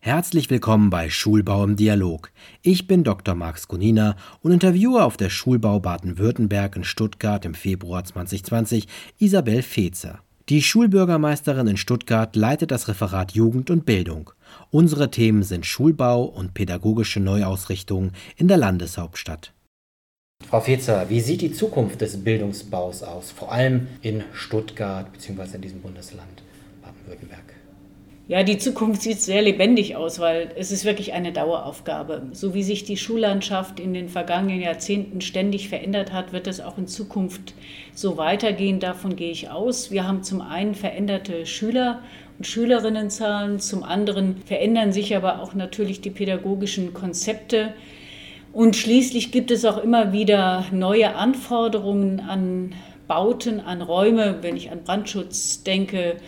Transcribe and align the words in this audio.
Herzlich 0.00 0.48
willkommen 0.48 0.90
bei 0.90 1.10
Schulbau 1.10 1.64
im 1.64 1.74
Dialog. 1.74 2.30
Ich 2.62 2.86
bin 2.86 3.02
Dr. 3.02 3.34
Max 3.34 3.66
Gunina 3.66 4.14
und 4.42 4.52
interviewe 4.52 5.02
auf 5.02 5.16
der 5.16 5.28
Schulbau 5.28 5.80
Baden-Württemberg 5.80 6.76
in 6.76 6.84
Stuttgart 6.84 7.44
im 7.44 7.52
Februar 7.52 8.04
2020 8.04 8.86
Isabel 9.18 9.60
Fezer. 9.60 10.20
Die 10.48 10.62
Schulbürgermeisterin 10.62 11.66
in 11.66 11.76
Stuttgart 11.76 12.36
leitet 12.36 12.70
das 12.70 12.86
Referat 12.86 13.32
Jugend 13.32 13.70
und 13.70 13.86
Bildung. 13.86 14.30
Unsere 14.70 15.10
Themen 15.10 15.42
sind 15.42 15.66
Schulbau 15.66 16.22
und 16.22 16.54
pädagogische 16.54 17.18
Neuausrichtung 17.18 18.12
in 18.36 18.46
der 18.46 18.56
Landeshauptstadt. 18.56 19.52
Frau 20.48 20.60
Fezer, 20.60 21.10
wie 21.10 21.20
sieht 21.20 21.40
die 21.40 21.52
Zukunft 21.52 22.00
des 22.02 22.22
Bildungsbaus 22.22 23.02
aus, 23.02 23.32
vor 23.32 23.50
allem 23.50 23.88
in 24.02 24.22
Stuttgart 24.32 25.12
bzw. 25.12 25.56
in 25.56 25.62
diesem 25.62 25.80
Bundesland 25.82 26.42
Baden-Württemberg? 26.82 27.58
Ja, 28.28 28.42
die 28.42 28.58
Zukunft 28.58 29.00
sieht 29.00 29.22
sehr 29.22 29.40
lebendig 29.40 29.96
aus, 29.96 30.18
weil 30.18 30.50
es 30.54 30.70
ist 30.70 30.84
wirklich 30.84 31.14
eine 31.14 31.32
Daueraufgabe. 31.32 32.26
So 32.32 32.52
wie 32.52 32.62
sich 32.62 32.84
die 32.84 32.98
Schullandschaft 32.98 33.80
in 33.80 33.94
den 33.94 34.10
vergangenen 34.10 34.60
Jahrzehnten 34.60 35.22
ständig 35.22 35.70
verändert 35.70 36.12
hat, 36.12 36.34
wird 36.34 36.46
es 36.46 36.60
auch 36.60 36.76
in 36.76 36.86
Zukunft 36.86 37.54
so 37.94 38.18
weitergehen. 38.18 38.80
Davon 38.80 39.16
gehe 39.16 39.30
ich 39.30 39.48
aus. 39.48 39.90
Wir 39.90 40.06
haben 40.06 40.22
zum 40.24 40.42
einen 40.42 40.74
veränderte 40.74 41.46
Schüler 41.46 42.02
und 42.36 42.46
Schülerinnenzahlen, 42.46 43.60
zum 43.60 43.82
anderen 43.82 44.36
verändern 44.44 44.92
sich 44.92 45.16
aber 45.16 45.40
auch 45.40 45.54
natürlich 45.54 46.02
die 46.02 46.10
pädagogischen 46.10 46.92
Konzepte. 46.92 47.72
Und 48.52 48.76
schließlich 48.76 49.32
gibt 49.32 49.50
es 49.50 49.64
auch 49.64 49.82
immer 49.82 50.12
wieder 50.12 50.66
neue 50.70 51.14
Anforderungen 51.14 52.20
an 52.20 52.74
Bauten, 53.06 53.60
an 53.60 53.80
Räume, 53.80 54.40
wenn 54.42 54.54
ich 54.54 54.70
an 54.70 54.84
Brandschutz 54.84 55.62
denke 55.62 56.18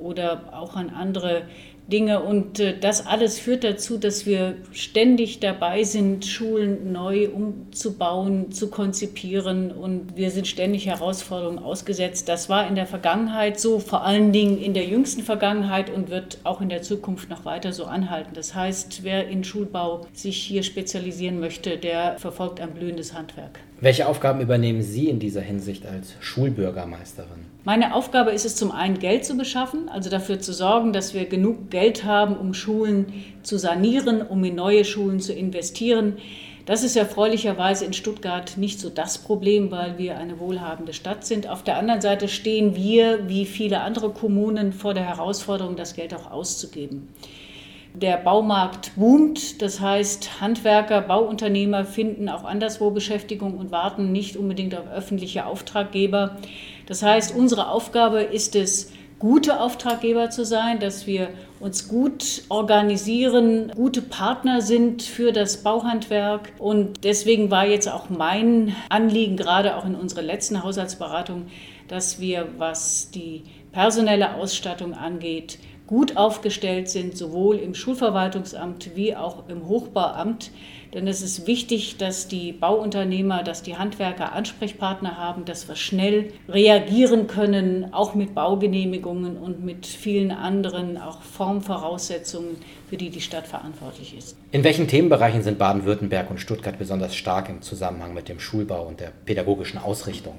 oder 0.00 0.52
auch 0.52 0.76
an 0.76 0.90
andere 0.90 1.42
Dinge. 1.88 2.20
Und 2.22 2.58
äh, 2.58 2.78
das 2.78 3.06
alles 3.06 3.38
führt 3.38 3.64
dazu, 3.64 3.98
dass 3.98 4.26
wir 4.26 4.56
ständig 4.72 5.40
dabei 5.40 5.84
sind, 5.84 6.24
Schulen 6.24 6.92
neu 6.92 7.28
umzubauen, 7.28 8.50
zu 8.50 8.70
konzipieren. 8.70 9.70
Und 9.70 10.16
wir 10.16 10.30
sind 10.30 10.46
ständig 10.46 10.86
Herausforderungen 10.86 11.58
ausgesetzt. 11.58 12.28
Das 12.28 12.48
war 12.48 12.66
in 12.66 12.74
der 12.74 12.86
Vergangenheit 12.86 13.60
so, 13.60 13.78
vor 13.78 14.04
allen 14.04 14.32
Dingen 14.32 14.58
in 14.58 14.74
der 14.74 14.86
jüngsten 14.86 15.22
Vergangenheit 15.22 15.90
und 15.90 16.10
wird 16.10 16.38
auch 16.44 16.60
in 16.60 16.68
der 16.68 16.82
Zukunft 16.82 17.30
noch 17.30 17.44
weiter 17.44 17.72
so 17.72 17.84
anhalten. 17.84 18.30
Das 18.34 18.54
heißt, 18.54 19.04
wer 19.04 19.28
in 19.28 19.44
Schulbau 19.44 20.06
sich 20.12 20.36
hier 20.36 20.62
spezialisieren 20.62 21.38
möchte, 21.40 21.76
der 21.78 22.18
verfolgt 22.18 22.60
ein 22.60 22.72
blühendes 22.72 23.14
Handwerk. 23.14 23.60
Welche 23.78 24.08
Aufgaben 24.08 24.40
übernehmen 24.40 24.80
Sie 24.80 25.10
in 25.10 25.18
dieser 25.18 25.42
Hinsicht 25.42 25.84
als 25.84 26.14
Schulbürgermeisterin? 26.20 27.44
Meine 27.64 27.94
Aufgabe 27.94 28.30
ist 28.30 28.46
es 28.46 28.56
zum 28.56 28.72
einen 28.72 28.98
Geld 28.98 29.26
zu 29.26 29.36
beschaffen, 29.36 29.90
also 29.90 30.08
dafür 30.08 30.40
zu 30.40 30.54
sorgen, 30.54 30.94
dass 30.94 31.12
wir 31.12 31.26
genug 31.26 31.68
Geld 31.68 32.04
haben, 32.04 32.38
um 32.38 32.54
Schulen 32.54 33.12
zu 33.42 33.58
sanieren, 33.58 34.22
um 34.22 34.42
in 34.44 34.54
neue 34.54 34.86
Schulen 34.86 35.20
zu 35.20 35.34
investieren. 35.34 36.16
Das 36.64 36.84
ist 36.84 36.96
erfreulicherweise 36.96 37.84
in 37.84 37.92
Stuttgart 37.92 38.56
nicht 38.56 38.80
so 38.80 38.88
das 38.88 39.18
Problem, 39.18 39.70
weil 39.70 39.98
wir 39.98 40.16
eine 40.16 40.40
wohlhabende 40.40 40.94
Stadt 40.94 41.26
sind. 41.26 41.46
Auf 41.46 41.62
der 41.62 41.76
anderen 41.76 42.00
Seite 42.00 42.28
stehen 42.28 42.76
wir, 42.76 43.28
wie 43.28 43.44
viele 43.44 43.82
andere 43.82 44.08
Kommunen, 44.08 44.72
vor 44.72 44.94
der 44.94 45.04
Herausforderung, 45.04 45.76
das 45.76 45.94
Geld 45.94 46.14
auch 46.14 46.30
auszugeben. 46.30 47.08
Der 48.02 48.18
Baumarkt 48.18 48.92
boomt, 48.96 49.62
das 49.62 49.80
heißt, 49.80 50.42
Handwerker, 50.42 51.00
Bauunternehmer 51.00 51.86
finden 51.86 52.28
auch 52.28 52.44
anderswo 52.44 52.90
Beschäftigung 52.90 53.56
und 53.56 53.70
warten 53.70 54.12
nicht 54.12 54.36
unbedingt 54.36 54.74
auf 54.74 54.86
öffentliche 54.94 55.46
Auftraggeber. 55.46 56.36
Das 56.84 57.02
heißt, 57.02 57.34
unsere 57.34 57.70
Aufgabe 57.70 58.20
ist 58.20 58.54
es, 58.54 58.92
gute 59.18 59.60
Auftraggeber 59.60 60.28
zu 60.28 60.44
sein, 60.44 60.78
dass 60.78 61.06
wir 61.06 61.30
uns 61.58 61.88
gut 61.88 62.42
organisieren, 62.50 63.72
gute 63.74 64.02
Partner 64.02 64.60
sind 64.60 65.02
für 65.02 65.32
das 65.32 65.62
Bauhandwerk. 65.62 66.52
Und 66.58 67.02
deswegen 67.02 67.50
war 67.50 67.66
jetzt 67.66 67.90
auch 67.90 68.10
mein 68.10 68.76
Anliegen, 68.90 69.38
gerade 69.38 69.74
auch 69.74 69.86
in 69.86 69.94
unserer 69.94 70.20
letzten 70.20 70.62
Haushaltsberatung, 70.62 71.46
dass 71.88 72.20
wir, 72.20 72.46
was 72.58 73.10
die 73.10 73.44
personelle 73.76 74.36
Ausstattung 74.36 74.94
angeht, 74.94 75.58
gut 75.86 76.16
aufgestellt 76.16 76.88
sind, 76.88 77.14
sowohl 77.14 77.56
im 77.56 77.74
Schulverwaltungsamt 77.74 78.96
wie 78.96 79.14
auch 79.14 79.50
im 79.50 79.68
Hochbauamt. 79.68 80.50
Denn 80.94 81.06
es 81.06 81.20
ist 81.20 81.46
wichtig, 81.46 81.98
dass 81.98 82.26
die 82.26 82.52
Bauunternehmer, 82.52 83.42
dass 83.42 83.62
die 83.62 83.76
Handwerker 83.76 84.32
Ansprechpartner 84.32 85.18
haben, 85.18 85.44
dass 85.44 85.68
wir 85.68 85.76
schnell 85.76 86.32
reagieren 86.48 87.26
können, 87.26 87.92
auch 87.92 88.14
mit 88.14 88.34
Baugenehmigungen 88.34 89.36
und 89.36 89.62
mit 89.62 89.84
vielen 89.84 90.30
anderen 90.30 90.96
auch 90.96 91.20
Formvoraussetzungen, 91.20 92.56
für 92.88 92.96
die 92.96 93.10
die 93.10 93.20
Stadt 93.20 93.46
verantwortlich 93.46 94.16
ist. 94.16 94.38
In 94.52 94.64
welchen 94.64 94.88
Themenbereichen 94.88 95.42
sind 95.42 95.58
Baden-Württemberg 95.58 96.30
und 96.30 96.40
Stuttgart 96.40 96.78
besonders 96.78 97.14
stark 97.14 97.50
im 97.50 97.60
Zusammenhang 97.60 98.14
mit 98.14 98.30
dem 98.30 98.40
Schulbau 98.40 98.86
und 98.86 99.00
der 99.00 99.12
pädagogischen 99.26 99.78
Ausrichtung? 99.78 100.36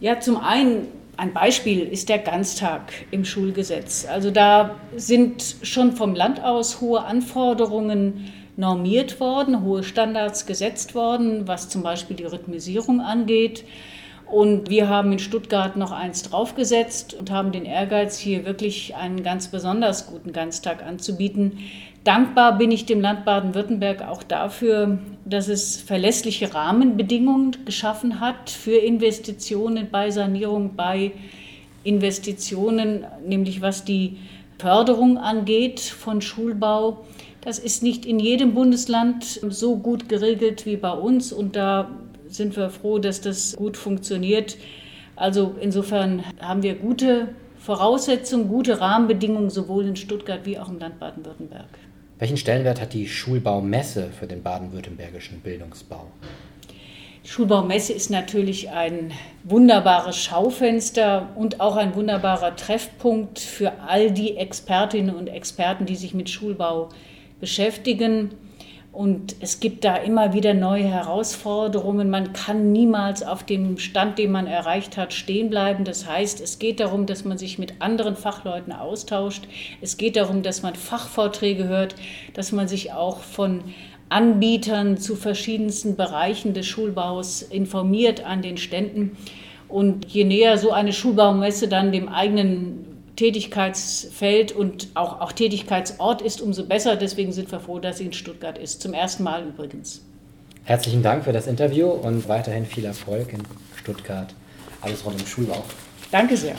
Ja, 0.00 0.20
zum 0.20 0.36
einen 0.36 0.88
ein 1.16 1.32
Beispiel 1.32 1.86
ist 1.86 2.08
der 2.08 2.18
Ganztag 2.18 2.92
im 3.10 3.24
Schulgesetz. 3.24 4.06
Also 4.06 4.30
da 4.30 4.76
sind 4.96 5.56
schon 5.62 5.92
vom 5.92 6.14
Land 6.14 6.42
aus 6.42 6.80
hohe 6.80 7.04
Anforderungen 7.04 8.32
normiert 8.56 9.20
worden, 9.20 9.62
hohe 9.62 9.82
Standards 9.82 10.46
gesetzt 10.46 10.94
worden, 10.94 11.46
was 11.46 11.68
zum 11.68 11.82
Beispiel 11.82 12.16
die 12.16 12.24
Rhythmisierung 12.24 13.00
angeht. 13.00 13.64
Und 14.26 14.70
wir 14.70 14.88
haben 14.88 15.12
in 15.12 15.18
Stuttgart 15.18 15.76
noch 15.76 15.92
eins 15.92 16.22
draufgesetzt 16.22 17.14
und 17.14 17.30
haben 17.30 17.52
den 17.52 17.64
Ehrgeiz, 17.64 18.18
hier 18.18 18.44
wirklich 18.44 18.96
einen 18.96 19.22
ganz 19.22 19.48
besonders 19.48 20.06
guten 20.06 20.32
Ganztag 20.32 20.84
anzubieten. 20.84 21.58
Dankbar 22.04 22.58
bin 22.58 22.70
ich 22.70 22.84
dem 22.84 23.00
Land 23.00 23.24
Baden-Württemberg 23.24 24.02
auch 24.02 24.22
dafür, 24.22 24.98
dass 25.24 25.48
es 25.48 25.80
verlässliche 25.80 26.52
Rahmenbedingungen 26.52 27.64
geschaffen 27.64 28.20
hat 28.20 28.50
für 28.50 28.76
Investitionen 28.76 29.88
bei 29.90 30.10
Sanierung, 30.10 30.74
bei 30.76 31.12
Investitionen, 31.82 33.06
nämlich 33.26 33.62
was 33.62 33.84
die 33.84 34.18
Förderung 34.58 35.18
angeht 35.18 35.80
von 35.80 36.20
Schulbau. 36.20 37.04
Das 37.40 37.58
ist 37.58 37.82
nicht 37.82 38.06
in 38.06 38.18
jedem 38.18 38.54
Bundesland 38.54 39.24
so 39.24 39.76
gut 39.76 40.08
geregelt 40.08 40.64
wie 40.66 40.76
bei 40.76 40.92
uns 40.92 41.32
und 41.32 41.56
da 41.56 41.90
sind 42.34 42.56
wir 42.56 42.70
froh, 42.70 42.98
dass 42.98 43.20
das 43.20 43.54
gut 43.56 43.76
funktioniert. 43.76 44.56
Also 45.16 45.54
insofern 45.60 46.24
haben 46.40 46.62
wir 46.62 46.74
gute 46.74 47.28
Voraussetzungen, 47.58 48.48
gute 48.48 48.80
Rahmenbedingungen 48.80 49.50
sowohl 49.50 49.86
in 49.86 49.96
Stuttgart 49.96 50.40
wie 50.44 50.58
auch 50.58 50.68
im 50.68 50.78
Land 50.78 50.98
Baden-Württemberg. 50.98 51.68
Welchen 52.18 52.36
Stellenwert 52.36 52.80
hat 52.80 52.92
die 52.92 53.08
Schulbaumesse 53.08 54.10
für 54.18 54.26
den 54.26 54.42
baden-württembergischen 54.42 55.40
Bildungsbau? 55.40 56.06
Die 57.24 57.28
Schulbaumesse 57.28 57.92
ist 57.92 58.10
natürlich 58.10 58.70
ein 58.70 59.12
wunderbares 59.44 60.16
Schaufenster 60.16 61.30
und 61.36 61.60
auch 61.60 61.76
ein 61.76 61.94
wunderbarer 61.94 62.54
Treffpunkt 62.56 63.38
für 63.38 63.72
all 63.86 64.10
die 64.10 64.36
Expertinnen 64.36 65.14
und 65.14 65.28
Experten, 65.28 65.86
die 65.86 65.96
sich 65.96 66.12
mit 66.12 66.28
Schulbau 66.28 66.90
beschäftigen. 67.40 68.30
Und 68.94 69.34
es 69.40 69.58
gibt 69.58 69.84
da 69.84 69.96
immer 69.96 70.34
wieder 70.34 70.54
neue 70.54 70.84
Herausforderungen. 70.84 72.10
Man 72.10 72.32
kann 72.32 72.70
niemals 72.70 73.24
auf 73.24 73.42
dem 73.42 73.76
Stand, 73.76 74.18
den 74.18 74.30
man 74.30 74.46
erreicht 74.46 74.96
hat, 74.96 75.12
stehen 75.12 75.50
bleiben. 75.50 75.82
Das 75.82 76.08
heißt, 76.08 76.40
es 76.40 76.60
geht 76.60 76.78
darum, 76.78 77.04
dass 77.06 77.24
man 77.24 77.36
sich 77.36 77.58
mit 77.58 77.80
anderen 77.80 78.14
Fachleuten 78.14 78.72
austauscht. 78.72 79.48
Es 79.80 79.96
geht 79.96 80.14
darum, 80.14 80.44
dass 80.44 80.62
man 80.62 80.76
Fachvorträge 80.76 81.66
hört, 81.66 81.96
dass 82.34 82.52
man 82.52 82.68
sich 82.68 82.92
auch 82.92 83.18
von 83.18 83.64
Anbietern 84.10 84.96
zu 84.96 85.16
verschiedensten 85.16 85.96
Bereichen 85.96 86.54
des 86.54 86.66
Schulbaus 86.66 87.42
informiert 87.42 88.24
an 88.24 88.42
den 88.42 88.58
Ständen. 88.58 89.16
Und 89.66 90.06
je 90.06 90.22
näher 90.22 90.56
so 90.56 90.70
eine 90.70 90.92
Schulbaumesse 90.92 91.66
dann 91.66 91.90
dem 91.90 92.08
eigenen 92.08 92.93
Tätigkeitsfeld 93.16 94.52
und 94.52 94.88
auch, 94.94 95.20
auch 95.20 95.32
Tätigkeitsort 95.32 96.22
ist, 96.22 96.40
umso 96.40 96.66
besser. 96.66 96.96
Deswegen 96.96 97.32
sind 97.32 97.50
wir 97.50 97.60
froh, 97.60 97.78
dass 97.78 97.98
sie 97.98 98.06
in 98.06 98.12
Stuttgart 98.12 98.58
ist. 98.58 98.82
Zum 98.82 98.94
ersten 98.94 99.22
Mal 99.22 99.46
übrigens. 99.46 100.02
Herzlichen 100.64 101.02
Dank 101.02 101.24
für 101.24 101.32
das 101.32 101.46
Interview 101.46 101.88
und 101.88 102.28
weiterhin 102.28 102.64
viel 102.64 102.84
Erfolg 102.84 103.32
in 103.32 103.42
Stuttgart. 103.76 104.34
Alles 104.80 105.04
rund 105.04 105.20
um 105.20 105.26
Schulbau. 105.26 105.64
Danke 106.10 106.36
sehr. 106.36 106.56